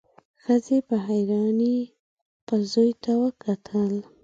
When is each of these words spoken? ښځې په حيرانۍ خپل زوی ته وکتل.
ښځې 0.43 0.77
په 0.87 0.95
حيرانۍ 1.07 1.77
خپل 2.39 2.61
زوی 2.73 2.91
ته 3.03 3.11
وکتل. 3.23 3.93